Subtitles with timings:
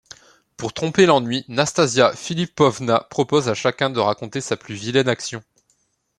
[0.57, 5.43] Pour tromper l'ennui, Nastassia Philippovna propose à chacun de raconter sa plus vilaine action.